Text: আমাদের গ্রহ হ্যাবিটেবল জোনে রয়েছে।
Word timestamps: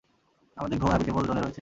আমাদের 0.57 0.77
গ্রহ 0.77 0.89
হ্যাবিটেবল 0.89 1.23
জোনে 1.25 1.41
রয়েছে। 1.41 1.49